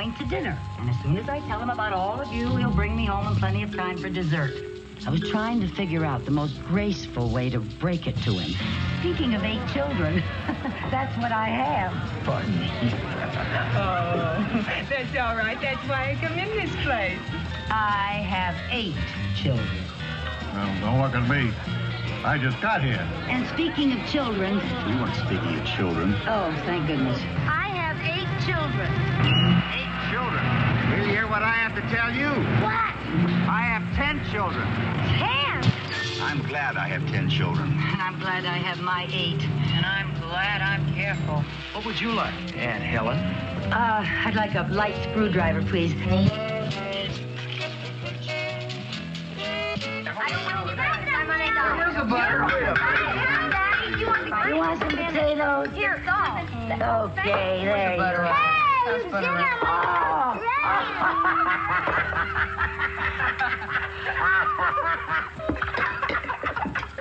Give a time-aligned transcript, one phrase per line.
[0.00, 0.58] I'm merely going to dinner.
[0.78, 3.26] And as soon as I tell him about all of you, he'll bring me home
[3.26, 4.52] in plenty of time for dessert.
[5.06, 8.54] I was trying to figure out the most graceful way to break it to him.
[9.00, 10.22] Speaking of eight children,
[10.90, 11.92] that's what I have.
[12.24, 12.70] Pardon me.
[13.76, 15.58] Oh, that's all right.
[15.60, 17.18] That's why I come in this place.
[17.70, 18.94] I have eight
[19.36, 19.68] children.
[20.54, 21.52] Well, don't look at me.
[22.24, 23.06] I just got here.
[23.28, 26.14] And speaking of children, We weren't speaking of children.
[26.26, 27.18] oh, thank goodness.
[27.46, 27.80] I have.
[28.02, 29.59] Eight children.
[31.30, 32.26] Will you hear what I have to tell you?
[32.60, 32.94] What?
[33.48, 34.66] I have ten children.
[35.14, 35.62] Ten?
[36.20, 37.70] I'm glad I have ten children.
[37.70, 39.40] And I'm glad I have my eight.
[39.40, 41.44] And I'm glad I'm careful.
[41.72, 43.18] What would you like, Aunt Helen?
[43.72, 45.94] Uh, I'd like a light screwdriver, please.
[45.94, 46.28] Where's
[51.94, 52.38] the butter?
[53.54, 55.68] Daddy, you want You want some potatoes?
[55.74, 56.38] Here, go.
[57.06, 58.59] Okay, there you are.
[58.84, 59.44] Hey, you dinner.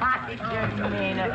[0.02, 1.31] I didn't mean it.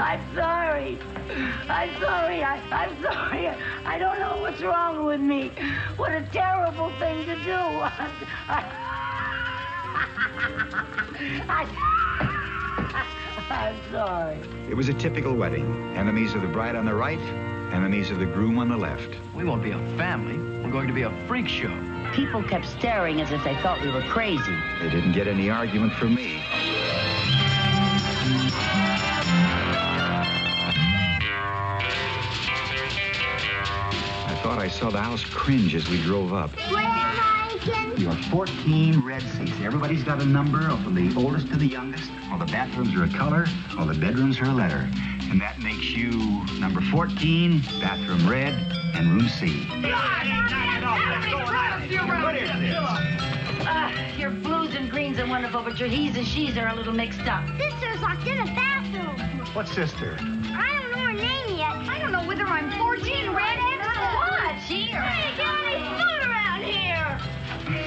[0.00, 0.98] I'm sorry.
[1.68, 2.42] I'm sorry.
[2.42, 3.48] I, I'm sorry.
[3.84, 5.52] I don't know what's wrong with me.
[5.96, 7.52] What a terrible thing to do.
[8.48, 8.64] I,
[13.50, 14.38] I'm sorry.
[14.68, 15.96] It was a typical wedding.
[15.96, 17.18] Enemies of the bride on the right,
[17.72, 19.16] enemies of the groom on the left.
[19.34, 20.36] We won't be a family.
[20.62, 21.74] We're going to be a freak show.
[22.12, 24.56] People kept staring as if they thought we were crazy.
[24.80, 26.42] They didn't get any argument from me.
[34.26, 36.50] I thought I saw the house cringe as we drove up.
[37.66, 39.52] You are 14 red seats.
[39.60, 42.08] Everybody's got a number from the oldest to the youngest.
[42.30, 43.46] All the bathrooms are a color.
[43.76, 44.88] All the bedrooms are a letter.
[45.30, 46.10] And that makes you
[46.60, 48.54] number 14, bathroom red,
[48.94, 49.66] and room C.
[52.22, 52.74] What is this?
[53.66, 56.94] Uh, your blues and greens are wonderful, but your he's and she's are a little
[56.94, 57.44] mixed up.
[57.58, 59.18] Sister's locked in a bathroom.
[59.54, 60.16] What sister?
[60.20, 61.74] I don't know her name yet.
[61.88, 64.54] I don't know whether I'm 14 red X or what.
[64.62, 65.02] Here.
[65.02, 66.07] Hey,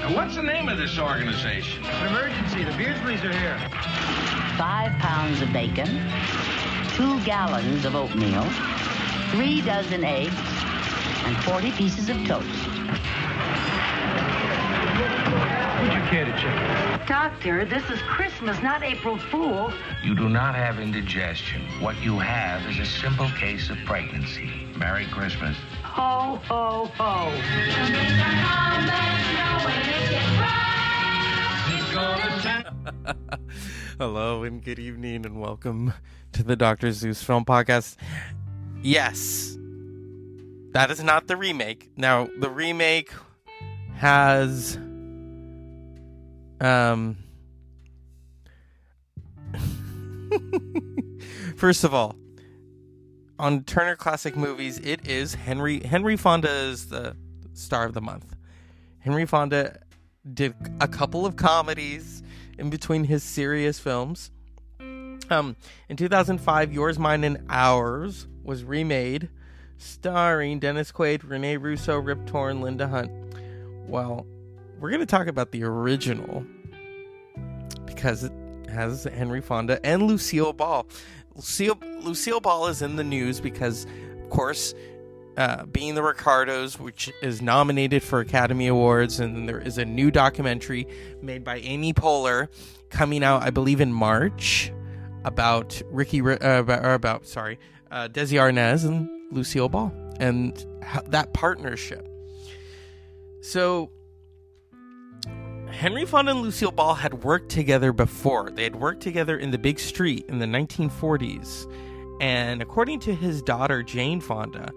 [0.01, 1.85] Now, what's the name of this organization?
[1.85, 2.63] An emergency.
[2.63, 3.59] The Beardsleys are here.
[4.57, 6.01] Five pounds of bacon,
[6.95, 8.43] two gallons of oatmeal,
[9.29, 10.33] three dozen eggs,
[11.25, 12.47] and 40 pieces of toast.
[15.81, 17.07] Would you care to check?
[17.07, 19.71] Doctor, this is Christmas, not April Fool.
[20.03, 21.61] You do not have indigestion.
[21.79, 24.49] What you have is a simple case of pregnancy.
[24.77, 25.55] Merry Christmas.
[25.93, 27.31] Ho, ho, ho.
[33.97, 35.93] Hello and good evening and welcome
[36.31, 36.93] to the Dr.
[36.93, 37.97] Zeus Film Podcast.
[38.81, 39.57] Yes,
[40.71, 41.89] that is not the remake.
[41.97, 43.11] Now, the remake
[43.95, 44.77] has
[46.61, 47.17] um
[51.57, 52.15] First of all,
[53.41, 57.17] on Turner Classic Movies, it is Henry Henry Fonda is the
[57.53, 58.35] star of the month.
[58.99, 59.79] Henry Fonda
[60.31, 62.21] did a couple of comedies
[62.59, 64.29] in between his serious films.
[64.79, 65.55] Um,
[65.89, 69.29] in 2005, Yours, Mine, and Ours was remade,
[69.77, 73.11] starring Dennis Quaid, Rene Russo, Rip Torn, Linda Hunt.
[73.87, 74.27] Well,
[74.79, 76.45] we're going to talk about the original
[77.85, 78.33] because it
[78.69, 80.85] has Henry Fonda and Lucille Ball.
[81.35, 83.85] Lucille, Lucille Ball is in the news because,
[84.23, 84.73] of course,
[85.37, 90.11] uh, being the Ricardos, which is nominated for Academy Awards, and there is a new
[90.11, 90.87] documentary
[91.21, 92.49] made by Amy Poehler
[92.89, 94.71] coming out, I believe, in March
[95.23, 97.59] about Ricky, uh, about, about sorry,
[97.91, 100.65] uh, Desi Arnaz and Lucille Ball and
[101.07, 102.07] that partnership.
[103.41, 103.91] So
[105.71, 108.51] Henry Fonda and Lucille Ball had worked together before.
[108.51, 111.71] They had worked together in The Big Street in the 1940s.
[112.21, 114.71] And according to his daughter, Jane Fonda,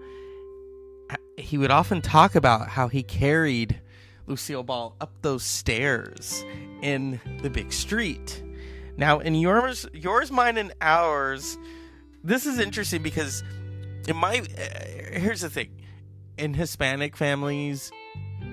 [1.37, 3.79] he would often talk about how he carried
[4.25, 6.43] Lucille Ball up those stairs
[6.81, 8.41] in The Big Street.
[8.97, 11.57] Now, in yours, yours, mine, and ours,
[12.23, 13.43] this is interesting because
[14.07, 15.69] in my uh, here's the thing:
[16.37, 17.91] in Hispanic families,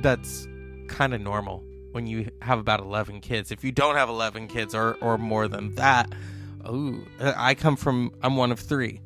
[0.02, 0.48] that's
[0.88, 3.50] kind of normal when you have about 11 kids.
[3.50, 6.12] If you don't have 11 kids or, or more than that,
[6.64, 9.00] oh, I come from, I'm one of three.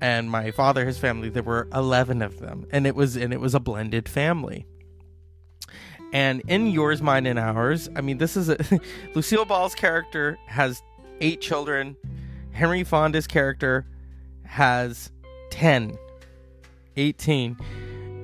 [0.00, 2.66] And my father, his family, there were 11 of them.
[2.70, 4.66] And it was, and it was a blended family.
[6.12, 8.56] And in yours, mine, and ours, I mean, this is a,
[9.14, 10.82] Lucille Ball's character has
[11.20, 11.96] eight children.
[12.52, 13.84] Henry Fonda's character
[14.44, 15.10] has
[15.50, 15.98] 10,
[16.96, 17.56] 18.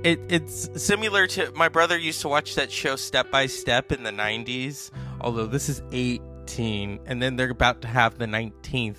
[0.03, 4.03] It, it's similar to my brother used to watch that show Step by Step in
[4.03, 8.97] the 90s, although this is 18, and then they're about to have the 19th.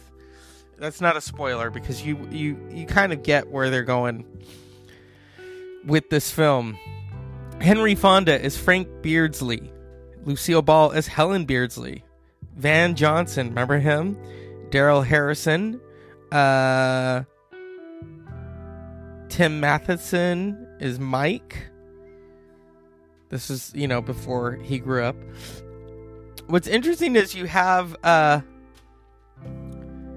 [0.78, 4.26] That's not a spoiler because you you you kind of get where they're going
[5.86, 6.78] with this film.
[7.60, 9.72] Henry Fonda is Frank Beardsley,
[10.26, 12.04] Lucille Ball as Helen Beardsley,
[12.56, 14.18] Van Johnson, remember him?
[14.70, 15.80] Daryl Harrison,
[16.32, 17.24] uh,
[19.30, 21.68] Tim Matheson is Mike.
[23.30, 25.16] This is, you know, before he grew up.
[26.48, 28.42] What's interesting is you have, uh,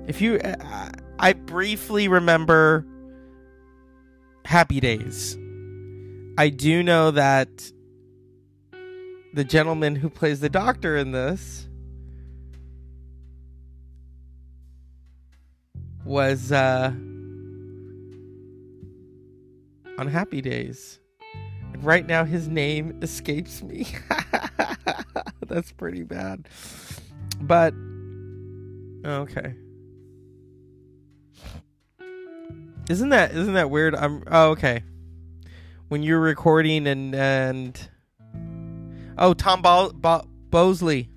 [0.09, 2.85] if you, uh, I briefly remember
[4.45, 5.39] Happy Days.
[6.37, 7.71] I do know that
[9.35, 11.69] the gentleman who plays the doctor in this
[16.05, 16.93] was uh
[19.99, 20.99] on Happy Days.
[21.73, 23.87] And right now his name escapes me.
[25.47, 26.49] That's pretty bad.
[27.41, 27.75] But
[29.05, 29.55] okay.
[32.89, 33.95] Isn't that isn't that weird?
[33.95, 34.83] I'm oh okay.
[35.89, 37.89] When you're recording and and
[39.19, 41.09] oh Tom Bo- Bo- Bosley,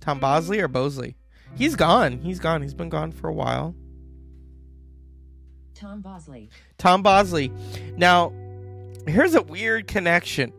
[0.00, 1.16] Tom Bosley or Bosley?
[1.56, 2.18] He's gone.
[2.18, 2.62] He's gone.
[2.62, 3.74] He's been gone for a while.
[5.74, 6.50] Tom Bosley.
[6.78, 7.52] Tom Bosley.
[7.96, 8.32] Now,
[9.06, 10.52] here's a weird connection.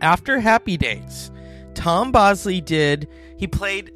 [0.00, 1.30] After Happy Days,
[1.74, 3.90] Tom Bosley did he played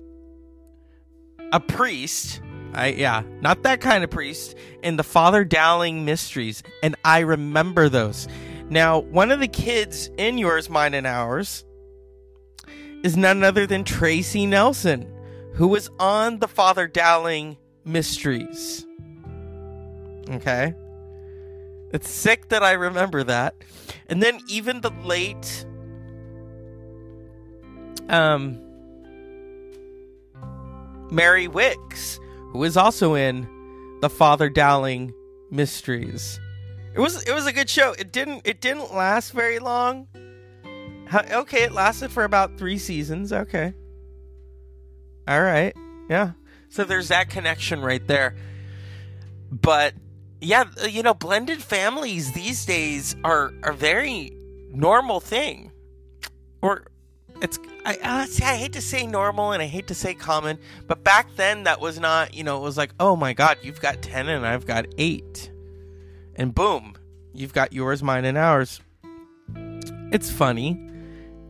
[1.53, 2.41] a priest.
[2.75, 7.89] I yeah, not that kind of priest in the Father Dowling Mysteries, and I remember
[7.89, 8.29] those.
[8.71, 11.65] Now, one of the kids in yours, mine, and ours
[13.03, 15.11] is none other than Tracy Nelson,
[15.55, 18.87] who was on the Father Dowling Mysteries.
[20.31, 20.75] Okay.
[21.93, 23.55] It's sick that I remember that.
[24.08, 25.64] And then even the late
[28.08, 28.61] um
[31.11, 32.19] Mary Wickes,
[32.52, 33.49] who is also in
[34.00, 35.12] the Father Dowling
[35.50, 36.38] Mysteries.
[36.94, 37.94] It was it was a good show.
[37.99, 40.08] It didn't it didn't last very long.
[41.06, 43.32] How, okay, it lasted for about 3 seasons.
[43.32, 43.73] Okay.
[45.26, 45.75] All right.
[46.11, 46.32] Yeah.
[46.69, 48.37] So there's that connection right there.
[49.50, 49.94] But
[50.40, 54.32] yeah, you know, blended families these days are a very
[54.73, 55.73] normal thing.
[56.62, 56.85] Or
[57.40, 61.05] it's I uh, I hate to say normal and I hate to say common, but
[61.05, 64.02] back then that was not, you know, it was like, "Oh my god, you've got
[64.02, 65.50] 10 and I've got 8."
[66.37, 66.94] And boom,
[67.34, 68.81] you've got yours, mine and ours.
[70.12, 70.84] It's funny.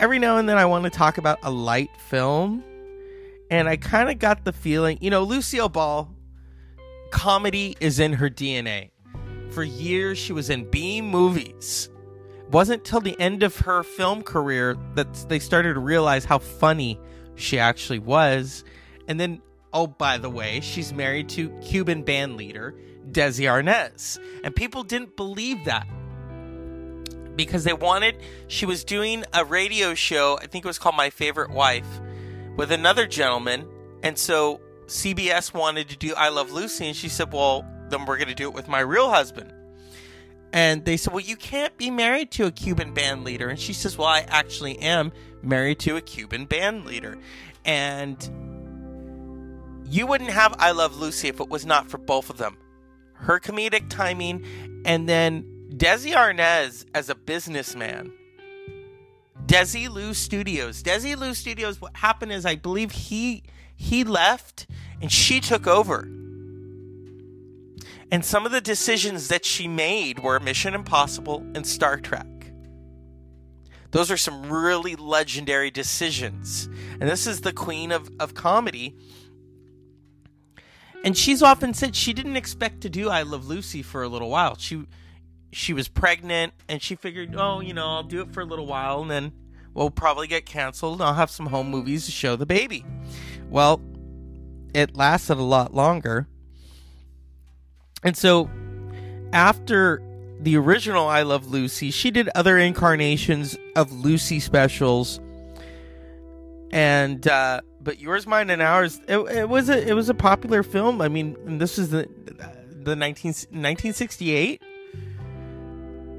[0.00, 2.62] Every now and then I want to talk about a light film,
[3.50, 6.08] and I kind of got the feeling, you know, Lucille Ball
[7.10, 8.90] comedy is in her DNA.
[9.50, 11.88] For years, she was in B movies.
[12.40, 16.38] It wasn't till the end of her film career that they started to realize how
[16.38, 16.98] funny
[17.34, 18.64] she actually was.
[19.06, 19.40] And then,
[19.72, 22.74] oh, by the way, she's married to Cuban band leader
[23.10, 24.18] Desi Arnaz.
[24.44, 25.86] And people didn't believe that
[27.36, 28.16] because they wanted,
[28.48, 31.86] she was doing a radio show, I think it was called My Favorite Wife,
[32.56, 33.66] with another gentleman.
[34.02, 38.16] And so CBS wanted to do I Love Lucy, and she said, Well, then we're
[38.16, 39.52] going to do it with my real husband.
[40.52, 43.50] And they said, Well, you can't be married to a Cuban band leader.
[43.50, 47.18] And she says, Well, I actually am married to a Cuban band leader.
[47.66, 48.18] And
[49.84, 52.56] you wouldn't have I Love Lucy if it was not for both of them.
[53.12, 58.12] Her comedic timing, and then Desi Arnaz as a businessman.
[59.44, 60.82] Desilu Studios.
[60.82, 63.42] Desilu Studios, what happened is I believe he
[63.78, 64.66] he left
[65.00, 66.00] and she took over.
[68.10, 72.26] And some of the decisions that she made were Mission Impossible and Star Trek.
[73.92, 76.68] Those are some really legendary decisions.
[77.00, 78.96] And this is the queen of, of comedy.
[81.04, 84.28] And she's often said she didn't expect to do I Love Lucy for a little
[84.28, 84.56] while.
[84.56, 84.84] She
[85.50, 88.66] she was pregnant and she figured, oh, you know, I'll do it for a little
[88.66, 89.32] while and then
[89.72, 91.00] we'll probably get canceled.
[91.00, 92.84] I'll have some home movies to show the baby.
[93.50, 93.80] Well,
[94.74, 96.26] it lasted a lot longer.
[98.02, 98.50] And so
[99.32, 100.02] after
[100.40, 105.20] the original I Love Lucy, she did other incarnations of Lucy specials.
[106.70, 109.00] And uh but yours, mine, and ours.
[109.08, 111.00] It, it was a it was a popular film.
[111.00, 112.08] I mean, this is the
[112.82, 114.62] the 19, 1968.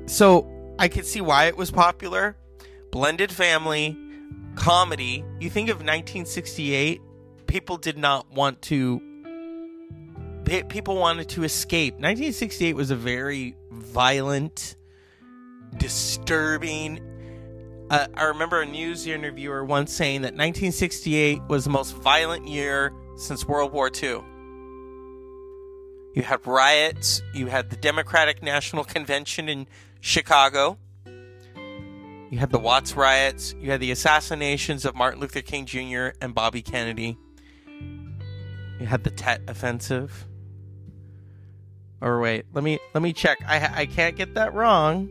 [0.07, 0.47] So
[0.79, 2.35] I could see why it was popular.
[2.91, 3.97] Blended family,
[4.55, 5.23] comedy.
[5.39, 7.01] You think of 1968,
[7.49, 9.01] people did not want to
[10.69, 11.93] people wanted to escape.
[11.95, 14.75] 1968 was a very violent,
[15.77, 16.99] disturbing.
[17.89, 22.93] Uh, I remember a news interviewer once saying that 1968 was the most violent year
[23.15, 24.21] since World War II.
[26.15, 29.67] You had riots, you had the Democratic National Convention in
[30.01, 30.79] Chicago,
[32.31, 36.09] you had the Watts riots, you had the assassinations of Martin Luther King Jr.
[36.21, 37.17] and Bobby Kennedy.
[38.79, 40.25] You had the Tet offensive.
[42.01, 43.39] Or wait, let me let me check.
[43.45, 45.09] I I can't get that wrong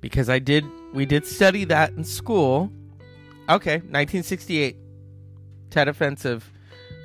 [0.00, 2.70] because I did we did study that in school.
[3.48, 4.76] Okay, 1968.
[5.70, 6.50] Tet offensive.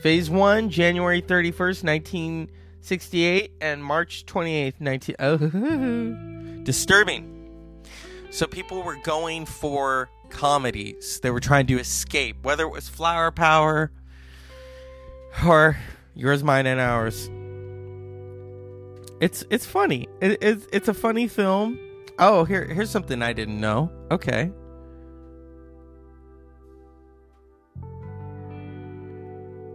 [0.02, 5.38] Phase 1 January 31st, 1968 and March 28th, 19 oh,
[6.64, 7.36] disturbing.
[8.32, 11.20] So people were going for comedies.
[11.20, 13.92] They were trying to escape, whether it was Flower Power
[15.46, 15.78] or
[16.16, 17.30] Yours, Mine, and Ours.
[19.22, 20.08] It's it's funny.
[20.22, 21.78] It, it's it's a funny film.
[22.18, 23.92] Oh, here here's something I didn't know.
[24.12, 24.52] Okay.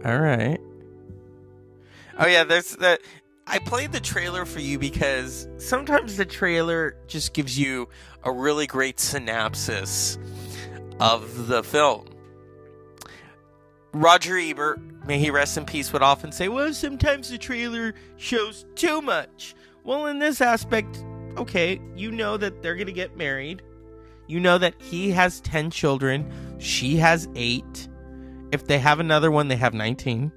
[0.03, 0.59] All right.
[2.17, 3.01] Oh yeah, there's that.
[3.47, 7.89] I played the trailer for you because sometimes the trailer just gives you
[8.23, 10.17] a really great synopsis
[10.99, 12.07] of the film.
[13.95, 18.65] Roger Ebert, may he rest in peace, would often say, Well, sometimes the trailer shows
[18.75, 19.55] too much.
[19.85, 21.01] Well, in this aspect,
[21.37, 23.61] okay, you know that they're going to get married.
[24.27, 27.87] You know that he has 10 children, she has 8.
[28.51, 30.29] If they have another one, they have 19.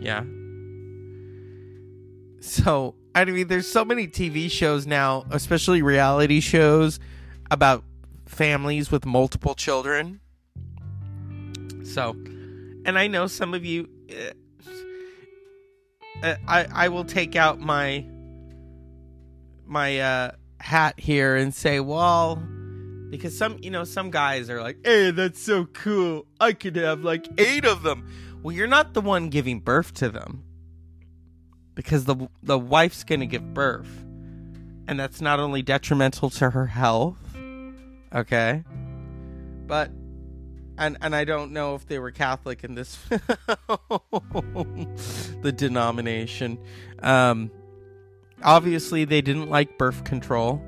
[0.00, 0.24] Yeah.
[2.40, 6.98] So, I mean, there's so many TV shows now, especially reality shows,
[7.50, 7.84] about
[8.24, 10.20] families with multiple children.
[11.94, 12.16] So,
[12.84, 13.88] and I know some of you.
[16.22, 18.04] Uh, I I will take out my
[19.64, 22.34] my uh, hat here and say, well,
[23.10, 26.26] because some you know some guys are like, hey, that's so cool.
[26.40, 28.10] I could have like eight of them.
[28.42, 30.42] Well, you're not the one giving birth to them
[31.76, 34.04] because the the wife's to give birth,
[34.88, 37.18] and that's not only detrimental to her health,
[38.12, 38.64] okay,
[39.68, 39.92] but
[40.78, 42.98] and and I don't know if they were Catholic in this
[45.42, 46.58] the denomination.
[47.02, 47.50] Um,
[48.42, 50.62] obviously, they didn't like birth control.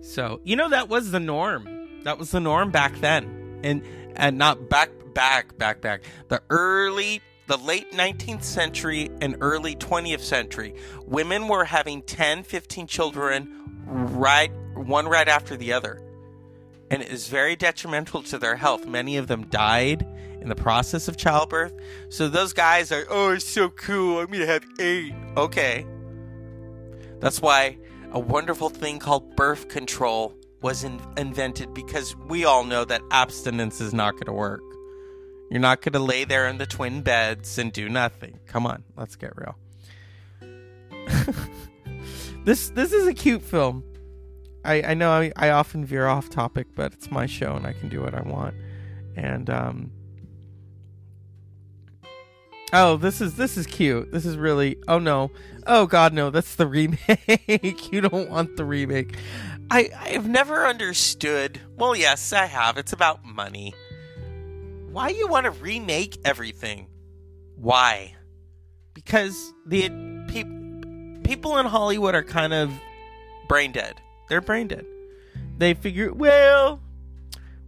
[0.00, 2.02] So you know that was the norm.
[2.04, 3.82] That was the norm back then, and
[4.16, 10.20] and not back back back back the early the late 19th century and early 20th
[10.20, 10.74] century
[11.06, 16.03] women were having 10 15 children right one right after the other
[16.90, 20.06] and it is very detrimental to their health many of them died
[20.40, 21.72] in the process of childbirth
[22.08, 25.86] so those guys are oh it's so cool i'm gonna have eight okay
[27.20, 27.76] that's why
[28.12, 33.80] a wonderful thing called birth control was in- invented because we all know that abstinence
[33.80, 34.62] is not going to work
[35.50, 38.40] you're not going to lay there in the twin beds and do nothing.
[38.46, 39.56] Come on, let's get real.
[42.44, 43.84] this this is a cute film.
[44.64, 47.72] I I know I, I often veer off topic, but it's my show and I
[47.72, 48.54] can do what I want.
[49.16, 49.90] And um
[52.72, 54.10] Oh, this is this is cute.
[54.12, 55.30] This is really Oh no.
[55.66, 57.92] Oh god no, that's the remake.
[57.92, 59.16] you don't want the remake.
[59.70, 61.60] I I've never understood.
[61.76, 62.76] Well, yes, I have.
[62.76, 63.74] It's about money
[64.94, 66.86] why you want to remake everything?
[67.56, 68.14] Why?
[68.94, 69.88] Because the
[70.28, 72.70] pe- people in Hollywood are kind of
[73.48, 74.00] brain dead.
[74.28, 74.86] They're brain dead.
[75.58, 76.80] They figure, well,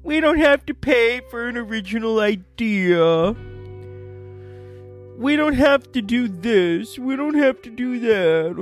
[0.02, 3.34] we don't have to pay for an original idea.
[5.18, 6.98] We don't have to do this.
[6.98, 8.56] We don't have to do that.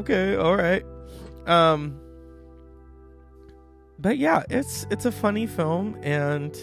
[0.00, 0.84] Okay, all right.
[1.46, 2.00] Um
[3.98, 6.56] but yeah, it's it's a funny film and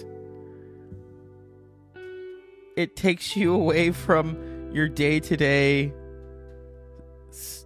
[2.76, 5.94] it takes you away from your day to day,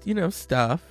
[0.04, 0.91] you know, stuff.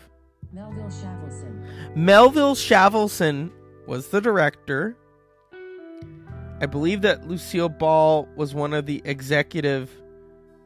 [0.53, 1.97] Melville Shavelson.
[1.97, 3.51] Melville Shavelson
[3.87, 4.97] was the director.
[6.61, 9.91] I believe that Lucille Ball was one of the executive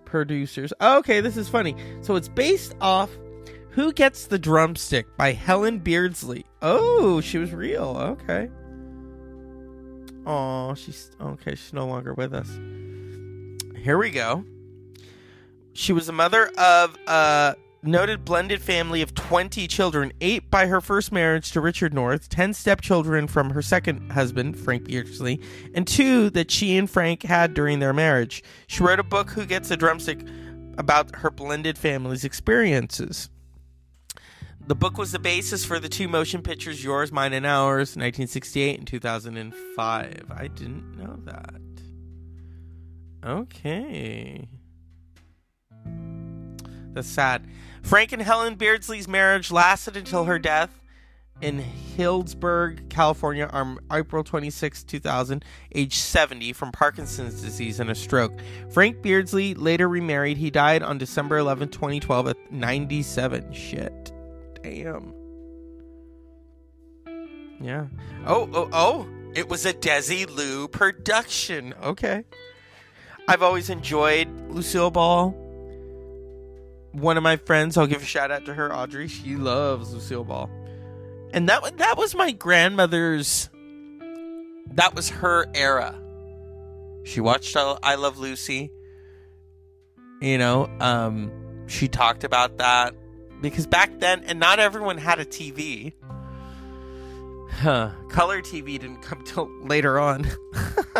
[0.04, 0.72] producers.
[0.80, 1.76] Oh, okay, this is funny.
[2.00, 3.10] So it's based off
[3.70, 6.46] Who Gets the Drumstick by Helen Beardsley.
[6.62, 8.16] Oh, she was real.
[8.22, 8.50] Okay.
[10.26, 11.54] Oh, she's okay.
[11.54, 12.58] She's no longer with us
[13.84, 14.42] here we go.
[15.74, 17.54] She was the mother of uh,
[17.86, 22.54] noted blended family of 20 children, eight by her first marriage to Richard North, 10
[22.54, 25.40] stepchildren from her second husband, Frank Beardsley,
[25.74, 28.42] and two that she and Frank had during their marriage.
[28.66, 30.20] She wrote a book, Who Gets a Drumstick,
[30.78, 33.30] about her blended family's experiences.
[34.66, 38.78] The book was the basis for the two motion pictures, Yours, Mine, and Ours, 1968
[38.78, 40.24] and 2005.
[40.30, 41.60] I didn't know that.
[43.24, 44.48] Okay.
[46.94, 47.46] That's sad.
[47.82, 50.80] Frank and Helen Beardsley's marriage lasted until her death
[51.40, 51.62] in
[51.96, 58.32] Healdsburg, California on April 26, 2000, age 70, from Parkinson's disease and a stroke.
[58.70, 60.36] Frank Beardsley later remarried.
[60.36, 63.52] He died on December 11, 2012, at 97.
[63.52, 64.12] Shit.
[64.62, 65.12] Damn.
[67.60, 67.86] Yeah.
[68.26, 69.08] Oh, oh, oh.
[69.34, 71.74] It was a Desilu production.
[71.82, 72.24] Okay.
[73.26, 75.34] I've always enjoyed Lucille Ball
[76.94, 79.08] one of my friends, I'll give a shout out to her, Audrey.
[79.08, 80.48] She loves Lucille Ball,
[81.32, 83.50] and that that was my grandmother's.
[84.72, 85.94] That was her era.
[87.04, 88.70] She watched I Love Lucy.
[90.20, 91.30] You know, um,
[91.66, 92.94] she talked about that
[93.40, 95.92] because back then, and not everyone had a TV.
[97.50, 97.90] Huh.
[98.08, 100.26] Color TV didn't come till later on.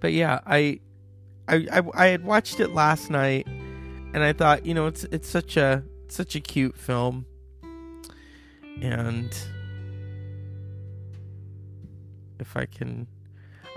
[0.00, 0.80] but yeah, I
[1.48, 5.28] I, I, I had watched it last night, and I thought, you know, it's it's
[5.28, 7.26] such a such a cute film,
[8.80, 9.36] and
[12.38, 13.06] if I can,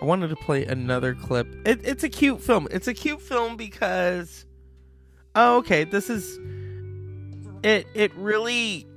[0.01, 1.47] I wanted to play another clip.
[1.65, 2.67] It, it's a cute film.
[2.71, 4.45] It's a cute film because,
[5.35, 6.39] oh, okay, this is
[7.63, 7.87] it.
[7.93, 8.87] It really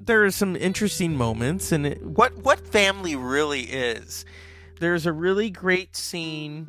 [0.00, 4.24] there are some interesting moments, and what what family really is
[4.80, 6.66] there's a really great scene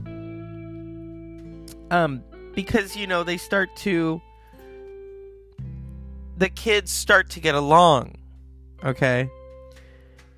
[1.92, 2.24] um
[2.56, 4.22] because you know they start to
[6.38, 8.16] the kids start to get along
[8.84, 9.30] okay?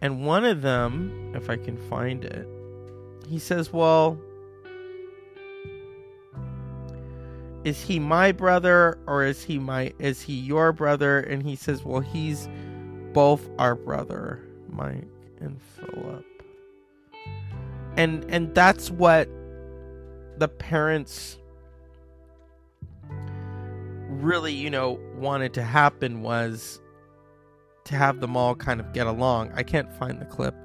[0.01, 2.47] And one of them if i can find it
[3.27, 4.17] he says well
[7.63, 11.19] is he my brother or is he my is he your brother?
[11.19, 12.47] And he says well he's
[13.13, 15.07] both our brother mike
[15.41, 16.38] and philip
[17.99, 19.27] and and that's what
[20.37, 21.37] the parents
[24.07, 26.81] really you know wanted to happen was
[27.83, 29.51] to have them all kind of get along.
[29.55, 30.55] I can't find the clip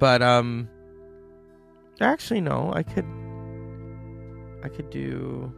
[0.00, 0.68] but um
[2.00, 3.04] actually no i could
[4.64, 5.52] i could do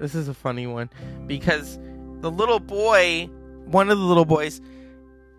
[0.00, 0.90] this is a funny one
[1.26, 1.78] because
[2.20, 3.28] the little boy
[3.66, 4.60] one of the little boys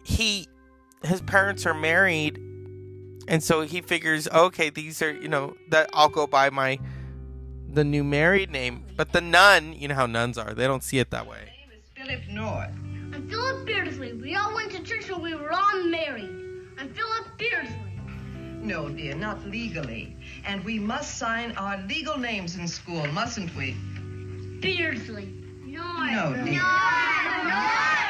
[0.04, 0.48] he
[1.04, 2.40] his parents are married
[3.28, 6.80] and so he figures, okay, these are you know that I'll go by my
[7.70, 8.86] the new married name.
[8.96, 11.40] But the nun, you know how nuns are, they don't see it that way.
[11.40, 12.72] My name is Philip North.
[13.14, 14.14] I'm Philip Beardsley.
[14.14, 16.30] We all went to church when we were all married.
[16.78, 17.88] I'm Philip Beardsley.
[18.62, 20.18] No, dear, not legally.
[20.46, 23.74] And we must sign our legal names in school, mustn't we?
[24.62, 25.34] Beardsley.
[25.66, 25.84] No.
[25.84, 26.62] No, dear.
[26.62, 27.44] No.
[27.44, 28.07] No.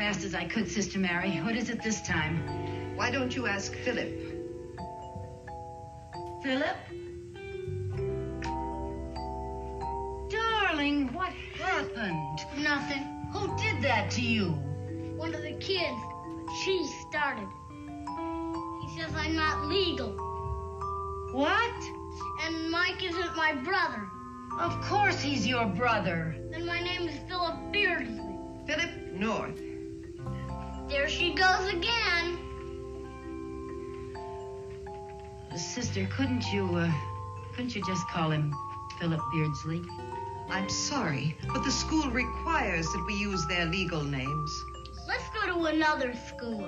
[0.00, 1.36] Fast as I could, Sister Mary.
[1.44, 2.96] What is it this time?
[2.96, 4.10] Why don't you ask Philip?
[6.42, 6.79] Philip?
[37.70, 38.52] Couldn't you just call him
[38.98, 39.80] Philip Beardsley?
[40.48, 44.64] I'm sorry, but the school requires that we use their legal names.
[45.06, 46.66] Let's go to another school.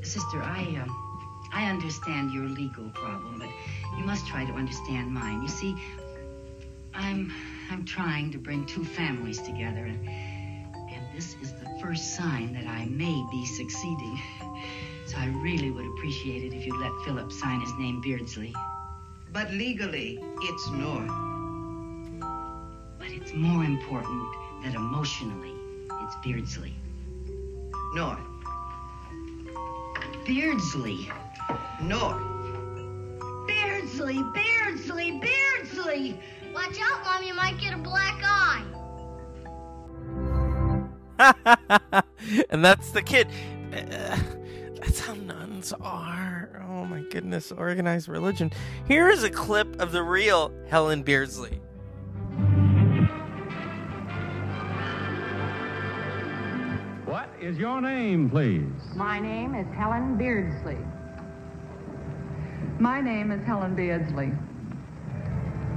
[0.00, 3.50] Sister, I, um, I understand your legal problem, but
[3.98, 5.42] you must try to understand mine.
[5.42, 5.76] You see,
[6.94, 7.30] I'm,
[7.70, 12.66] I'm trying to bring two families together, and, and this is the first sign that
[12.66, 14.18] I may be succeeding.
[15.04, 18.54] So I really would appreciate it if you'd let Philip sign his name Beardsley.
[19.34, 21.10] But legally, it's North.
[23.00, 24.24] But it's more important
[24.62, 25.52] that emotionally
[26.04, 26.72] it's Beardsley.
[27.94, 28.20] North.
[30.24, 31.10] Beardsley.
[31.82, 32.22] North.
[33.48, 36.20] Beardsley, Beardsley, Beardsley!
[36.54, 38.62] Watch out, Mom, you might get a black eye.
[42.50, 43.26] and that's the kid.
[43.72, 44.16] Uh,
[44.84, 46.62] That's how nuns are.
[46.68, 48.52] Oh my goodness, organized religion.
[48.86, 51.58] Here is a clip of the real Helen Beardsley.
[57.06, 58.68] What is your name, please?
[58.94, 60.76] My name is Helen Beardsley.
[62.78, 64.32] My name is Helen Beardsley.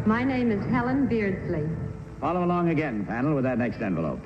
[0.06, 1.70] My name is Helen Beardsley.
[2.20, 4.20] Follow along again, panel, with that next envelope.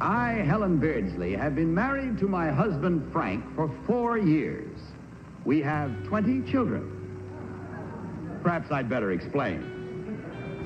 [0.00, 4.78] I, Helen Beardsley, have been married to my husband, Frank, for four years.
[5.44, 6.96] We have 20 children.
[8.42, 9.60] Perhaps I'd better explain.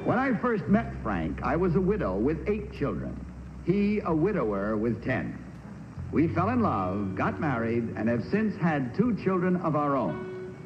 [0.04, 3.18] When I first met Frank, I was a widow with eight children.
[3.64, 5.36] He, a widower with ten.
[6.12, 10.56] We fell in love, got married, and have since had two children of our own.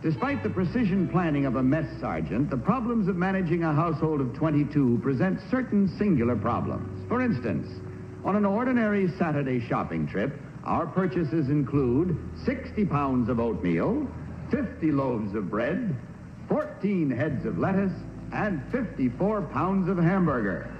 [0.00, 4.32] Despite the precision planning of a mess sergeant, the problems of managing a household of
[4.34, 7.06] 22 present certain singular problems.
[7.08, 7.68] For instance,
[8.28, 12.14] on an ordinary Saturday shopping trip, our purchases include
[12.44, 14.06] 60 pounds of oatmeal,
[14.50, 15.96] 50 loaves of bread,
[16.46, 17.94] 14 heads of lettuce,
[18.34, 20.70] and 54 pounds of hamburger.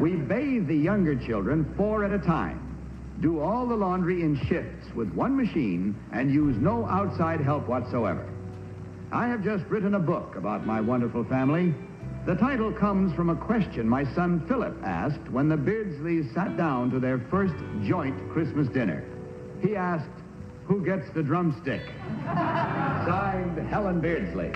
[0.00, 2.74] We bathe the younger children four at a time,
[3.20, 8.26] do all the laundry in shifts with one machine, and use no outside help whatsoever.
[9.12, 11.74] I have just written a book about my wonderful family.
[12.26, 16.90] The title comes from a question my son Philip asked when the Beardsleys sat down
[16.92, 19.04] to their first joint Christmas dinner.
[19.60, 20.08] He asked,
[20.64, 21.82] Who gets the drumstick?
[22.24, 24.50] Signed, Helen Beardsley.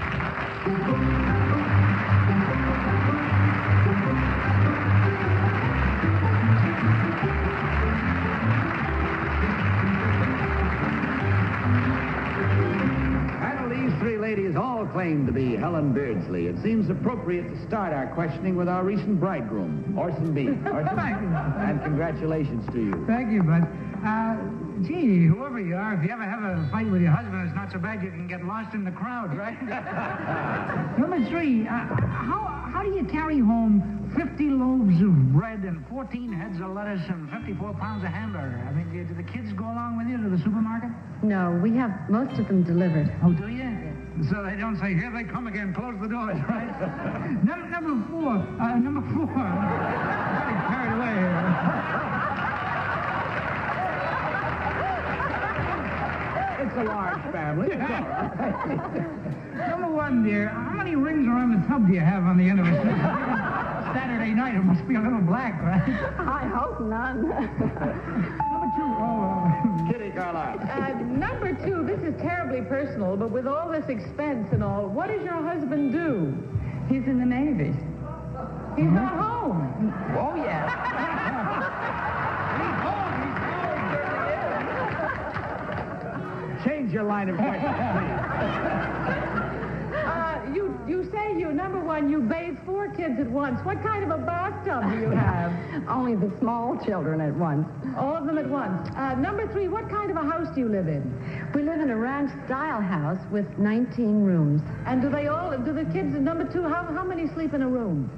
[14.89, 16.47] Ladies claim to be Helen Beardsley.
[16.47, 21.21] It seems appropriate to start our questioning with our recent bridegroom, Orson Bean Orson, Thank
[21.21, 21.29] you.
[21.29, 23.05] and congratulations to you.
[23.07, 23.67] Thank you, bud.
[24.05, 24.37] Uh,
[24.87, 27.71] gee, whoever you are, if you ever have a fight with your husband, it's not
[27.73, 29.59] so bad you can get lost in the crowd, right?
[30.99, 36.33] Number three, uh, how, how do you carry home 50 loaves of bread and 14
[36.33, 38.65] heads of lettuce and 54 pounds of hamburger?
[38.69, 40.91] I mean, do, do the kids go along with you to the supermarket?
[41.23, 43.13] No, we have most of them delivered.
[43.23, 43.69] Oh, do you?
[44.27, 47.45] So they don't say, here they come again, close the doors, right?
[47.45, 49.27] Num- number four, uh, number four.
[49.31, 51.45] Getting carried away here.
[56.67, 57.69] It's a large family.
[57.71, 59.09] It's.
[59.71, 62.61] Number one, dear, how many rings around the tub do you have on the end
[62.61, 62.83] of it?
[63.95, 65.83] Saturday night, it must be a little black, right?
[66.19, 68.45] I hope none.
[68.69, 70.59] Number two, oh, uh, Kitty Carlisle.
[70.61, 75.09] Uh, number two, this is terribly personal, but with all this expense and all, what
[75.09, 76.37] does your husband do?
[76.89, 77.75] He's in the Navy.
[78.77, 79.93] He's not home.
[80.17, 80.75] Oh, yeah.
[86.65, 88.19] Change your line of questioning, please.
[90.05, 93.61] Uh, you, you say you, number one, you bathe four kids at once.
[93.65, 95.53] What kind of a bathtub do you have?
[95.89, 97.67] Only the small children at once.
[97.97, 98.89] All of them at once.
[98.97, 101.03] Uh, number three, what kind of a house do you live in?
[101.55, 104.63] We live in a ranch-style house with 19 rooms.
[104.87, 107.69] And do they all, do the kids, number two, how, how many sleep in a
[107.69, 108.11] room?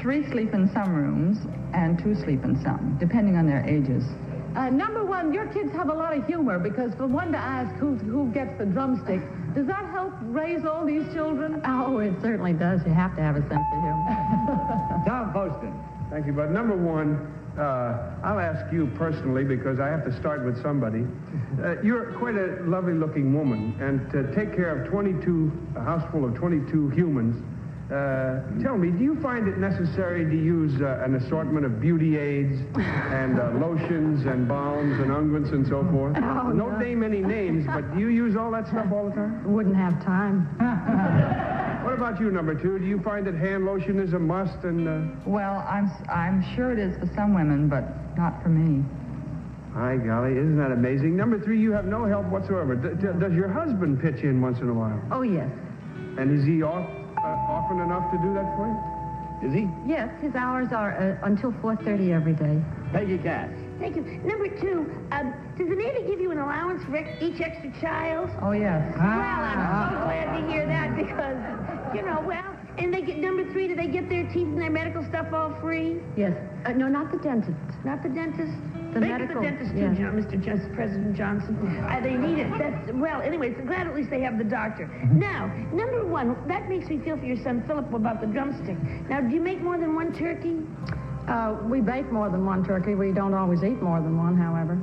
[0.00, 1.38] Three sleep in some rooms
[1.72, 4.04] and two sleep in some, depending on their ages.
[4.56, 7.74] Uh, number one, your kids have a lot of humor because for one to ask
[7.76, 9.20] who, who gets the drumstick,
[9.54, 11.60] does that help raise all these children?
[11.64, 12.80] Oh, it certainly does.
[12.86, 15.04] You have to have a sense of humor.
[15.06, 15.72] Tom Poston.
[16.10, 16.50] Thank you, Bud.
[16.50, 21.06] Number one, uh, I'll ask you personally because I have to start with somebody.
[21.62, 26.04] Uh, you're quite a lovely looking woman, and to take care of 22, a house
[26.12, 27.42] full of 22 humans,
[27.90, 32.18] uh, tell me, do you find it necessary to use uh, an assortment of beauty
[32.18, 36.16] aids and uh, lotions and balms and unguents and so forth?
[36.16, 36.78] Oh, Don't no.
[36.78, 39.52] name any names, but do you use all that stuff all the time?
[39.52, 40.48] Wouldn't have time.
[41.86, 42.80] What about you, number two?
[42.80, 44.88] Do you find that hand lotion is a must and...
[44.88, 48.84] Uh, Well, I'm, I'm sure it is for some women, but not for me.
[49.72, 51.16] Hi, golly, isn't that amazing?
[51.16, 52.74] Number three, you have no help whatsoever.
[52.74, 55.00] D- d- does your husband pitch in once in a while?
[55.12, 55.48] Oh, yes.
[56.18, 57.20] And is he off, uh,
[57.54, 59.48] often enough to do that for you?
[59.48, 59.70] Is he?
[59.88, 60.90] Yes, his hours are
[61.22, 62.60] uh, until 4.30 every day.
[62.92, 63.48] Peggy Cass.
[63.78, 64.02] Thank you.
[64.24, 68.30] Number two, um, does the Navy give you an allowance for each extra child?
[68.42, 68.94] Oh, yes.
[68.96, 73.50] Well, I'm so glad to hear that because, you know, well, And they get number
[73.52, 73.68] three.
[73.68, 75.96] Do they get their teeth and their medical stuff all free?
[76.16, 76.36] Yes.
[76.66, 77.56] Uh, no, not the dentist.
[77.84, 78.52] Not the dentist.
[78.92, 79.80] The Make medical, the dentist too.
[79.96, 80.36] John, Mr.
[80.42, 81.56] Just, President Johnson.
[81.88, 82.50] Uh, they need it.
[82.58, 83.20] That's well.
[83.22, 84.84] Anyways, I'm glad at least they have the doctor.
[84.86, 85.18] Mm-hmm.
[85.20, 88.76] Now, number one, that makes me feel for your son Philip about the drumstick.
[89.08, 90.56] Now, do you make more than one turkey?
[91.28, 92.94] Uh, we bake more than one turkey.
[92.94, 94.76] We don't always eat more than one, however.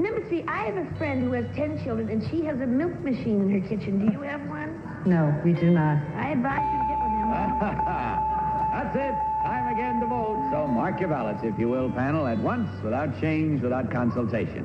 [0.00, 2.98] Number three, I have a friend who has ten children, and she has a milk
[3.00, 4.06] machine in her kitchen.
[4.06, 4.80] Do you have one?
[5.04, 5.98] No, we do not.
[6.16, 8.36] I advise you to get one of them.
[8.72, 9.14] That's it.
[9.44, 10.48] Time again to vote.
[10.50, 14.64] So mark your ballots, if you will, panel, at once, without change, without consultation.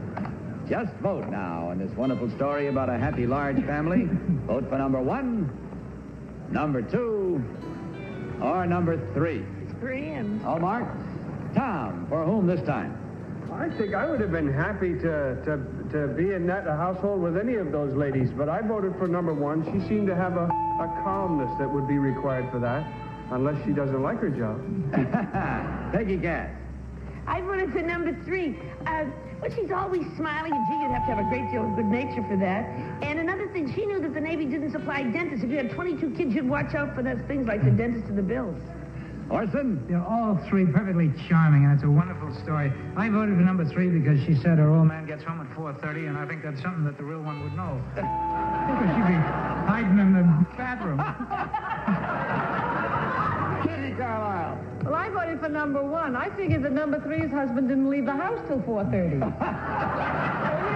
[0.67, 4.05] Just vote now on this wonderful story about a happy large family.
[4.47, 5.49] vote for number one,
[6.49, 7.43] number two,
[8.41, 9.45] or number three.
[9.81, 10.95] Three and All marked.
[11.55, 12.95] Tom, for whom this time?
[13.51, 15.57] I think I would have been happy to, to,
[15.91, 19.33] to be in that household with any of those ladies, but I voted for number
[19.33, 19.65] one.
[19.65, 22.85] She seemed to have a, a calmness that would be required for that,
[23.31, 24.61] unless she doesn't like her job.
[25.91, 26.55] Peggy Cass.
[27.25, 28.59] I voted for number three.
[28.85, 29.05] Uh,
[29.41, 31.85] well, she's always smiling, and gee, you'd have to have a great deal of good
[31.85, 32.69] nature for that.
[33.01, 35.43] And another thing, she knew that the Navy didn't supply dentists.
[35.43, 38.17] If you had 22 kids, you'd watch out for those things like the dentist and
[38.17, 38.61] the bills.
[39.31, 39.81] Orson?
[39.87, 42.71] They're all three perfectly charming, and it's a wonderful story.
[42.97, 46.09] I voted for number three because she said her old man gets home at 4.30,
[46.09, 47.81] and I think that's something that the real one would know.
[48.61, 49.17] Because she'd be
[49.67, 50.23] hiding in the
[50.55, 50.97] bathroom.
[53.65, 54.59] Kitty Carlisle.
[54.85, 56.15] Well, I voted for number one.
[56.15, 59.11] I figured that number three's husband didn't leave the house till 4.30.
[59.11, 59.19] he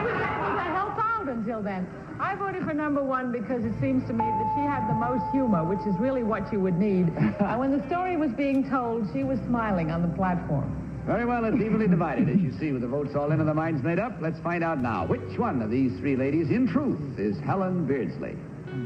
[0.04, 1.88] was able to help out until then.
[2.20, 5.24] I voted for number one because it seems to me that she had the most
[5.32, 7.08] humor, which is really what you would need.
[7.40, 10.82] and when the story was being told, she was smiling on the platform.
[11.06, 13.54] Very well, it's evenly divided, as you see, with the votes all in and the
[13.54, 14.14] minds made up.
[14.22, 18.36] Let's find out now which one of these three ladies, in truth, is Helen Beardsley.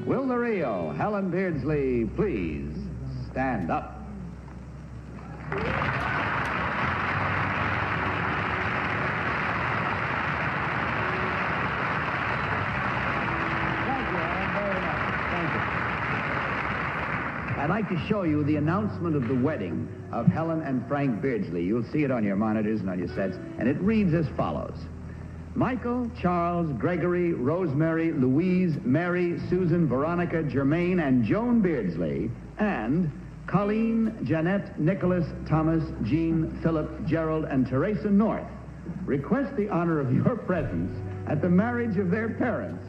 [0.05, 2.73] Will the Rio, Helen Beardsley, please
[3.31, 3.95] stand up?
[13.89, 15.01] Thank you, Helen, very much.
[15.31, 15.61] Thank you.
[17.61, 21.63] I'd like to show you the announcement of the wedding of Helen and Frank Beardsley.
[21.63, 24.77] You'll see it on your monitors and on your sets, and it reads as follows.
[25.55, 33.09] Michael, Charles, Gregory, Rosemary, Louise, Mary, Susan, Veronica, Germaine, and Joan Beardsley, and
[33.47, 38.43] Colleen, Jeanette, Nicholas, Thomas, Jean, Philip, Gerald, and Teresa North
[39.05, 40.97] request the honor of your presence
[41.29, 42.85] at the marriage of their parents,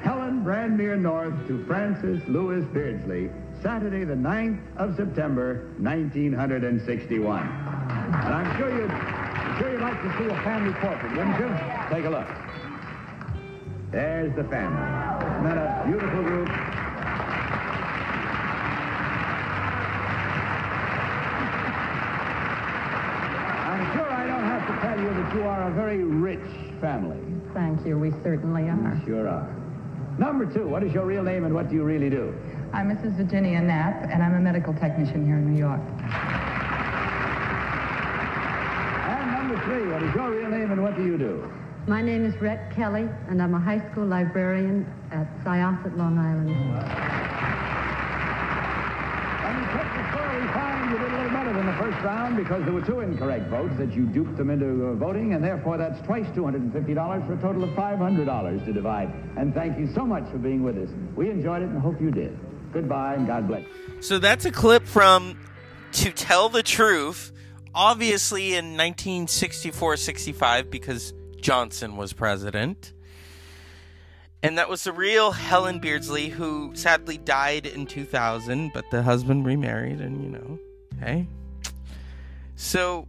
[0.00, 3.30] Helen Brandmere North to Francis Lewis Beardsley,
[3.62, 7.42] Saturday, the 9th of September, 1961.
[7.42, 11.48] And I'm sure you'd, I'm sure you'd like to see a family portrait, wouldn't you?
[11.90, 12.28] Take a look.
[13.90, 14.78] There's the family.
[15.26, 16.48] Isn't that a beautiful group?
[23.66, 26.46] I'm sure I don't have to tell you that you are a very rich
[26.80, 27.18] family.
[27.54, 27.98] Thank you.
[27.98, 29.00] We certainly are.
[29.00, 29.67] We sure are.
[30.18, 32.34] Number two, what is your real name and what do you really do?
[32.72, 33.16] I'm Mrs.
[33.16, 35.80] Virginia Knapp, and I'm a medical technician here in New York.
[39.06, 41.48] And number three, what is your real name and what do you do?
[41.86, 46.50] My name is Rhett Kelly, and I'm a high school librarian at Syosset, Long Island.
[49.46, 49.66] And
[50.18, 53.00] check we you did a little better than the first round because there were two
[53.00, 57.34] incorrect votes that you duped them into uh, voting, and therefore that's twice $250 for
[57.34, 59.12] a total of $500 to divide.
[59.36, 60.88] And thank you so much for being with us.
[61.14, 62.38] We enjoyed it and hope you did.
[62.72, 63.64] Goodbye and God bless.
[64.00, 65.38] So that's a clip from
[65.92, 67.32] To Tell the Truth,
[67.74, 72.92] obviously in 1964 65 because Johnson was president.
[74.42, 79.44] And that was the real Helen Beardsley, who sadly died in 2000, but the husband
[79.44, 80.58] remarried, and you know,
[81.00, 81.26] hey.
[82.54, 83.08] So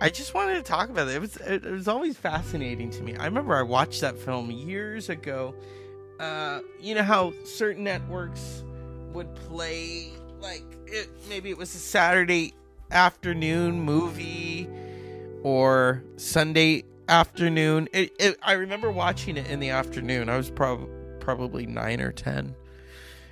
[0.00, 1.16] I just wanted to talk about it.
[1.16, 3.16] It was it was always fascinating to me.
[3.16, 5.54] I remember I watched that film years ago.
[6.18, 8.64] Uh, you know how certain networks
[9.12, 10.10] would play
[10.40, 12.54] like it, maybe it was a Saturday
[12.90, 14.68] afternoon movie
[15.42, 17.88] or Sunday afternoon.
[17.92, 20.28] It, it, I remember watching it in the afternoon.
[20.28, 20.88] I was prob-
[21.20, 22.54] probably nine or ten,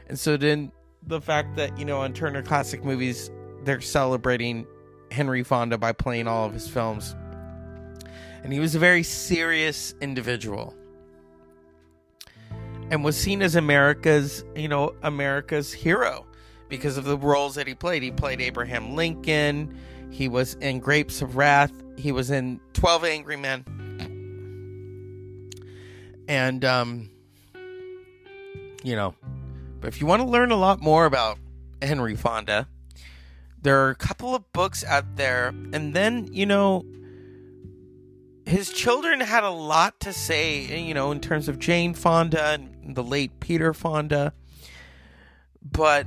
[0.08, 0.72] and so then
[1.06, 3.30] the fact that you know on Turner Classic Movies
[3.64, 4.66] they're celebrating
[5.10, 7.14] Henry Fonda by playing all of his films,
[8.42, 10.74] and he was a very serious individual
[12.92, 16.26] and was seen as America's, you know, America's hero
[16.68, 18.02] because of the roles that he played.
[18.02, 19.74] He played Abraham Lincoln.
[20.10, 21.72] He was in Grapes of Wrath.
[22.02, 23.64] He was in 12 Angry Men.
[26.28, 27.10] And um
[28.82, 29.14] you know,
[29.80, 31.38] but if you want to learn a lot more about
[31.82, 32.68] Henry Fonda.
[33.60, 36.84] There are a couple of books out there, and then, you know,
[38.44, 42.96] his children had a lot to say, you know, in terms of Jane Fonda and
[42.96, 44.32] the late Peter Fonda.
[45.62, 46.06] But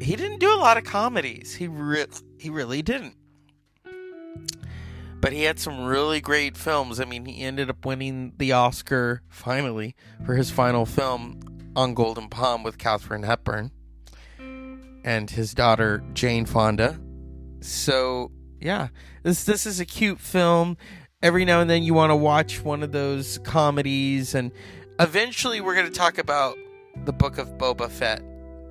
[0.00, 1.54] he didn't do a lot of comedies.
[1.54, 2.06] He re-
[2.38, 3.14] he really didn't.
[5.26, 7.00] But he had some really great films.
[7.00, 11.40] I mean, he ended up winning the Oscar finally for his final film
[11.74, 13.72] on Golden Pond with Katharine Hepburn
[15.02, 17.00] and his daughter Jane Fonda.
[17.60, 18.90] So, yeah,
[19.24, 20.76] this this is a cute film.
[21.20, 24.52] Every now and then you want to watch one of those comedies and
[25.00, 26.56] eventually we're going to talk about
[27.04, 28.22] the book of Boba Fett.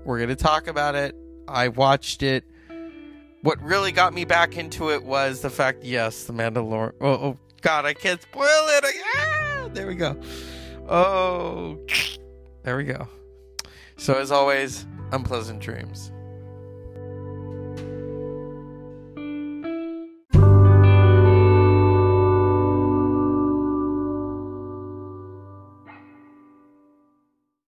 [0.06, 1.18] We're going to talk about it.
[1.50, 2.46] I watched it.
[3.46, 6.94] What really got me back into it was the fact, yes, the Mandalorian.
[7.00, 8.86] Oh, oh God, I can't spoil it.
[9.18, 10.20] ah, there we go.
[10.90, 11.78] Oh,
[12.64, 13.08] there we go.
[13.98, 16.12] So, as always, unpleasant dreams.